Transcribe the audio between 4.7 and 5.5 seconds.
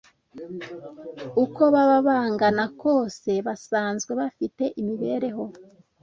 imibereho